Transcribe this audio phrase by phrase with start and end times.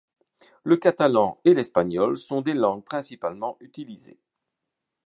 [0.63, 4.17] Le catalan et l'espagnol sont des langues principalement utilisées.